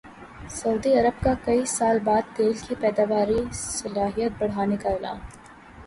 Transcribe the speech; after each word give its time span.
سعودی 0.49 0.93
عرب 0.99 1.21
کا 1.23 1.33
کئی 1.45 1.65
سال 1.67 1.99
بعد 2.03 2.35
تیل 2.37 2.53
کی 2.67 2.75
پیداواری 2.81 3.39
صلاحیت 3.53 4.31
بڑھانے 4.39 4.77
کا 4.77 4.89
اعلان 4.89 5.19